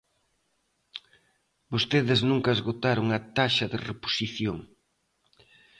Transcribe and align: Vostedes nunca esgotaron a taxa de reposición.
Vostedes 1.71 2.19
nunca 2.29 2.55
esgotaron 2.57 3.07
a 3.17 3.19
taxa 3.37 3.65
de 3.71 3.77
reposición. 3.89 4.57